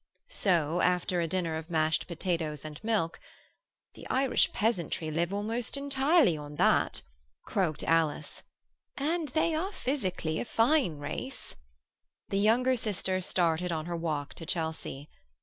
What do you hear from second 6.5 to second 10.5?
that," croaked Alice, "and they are physically a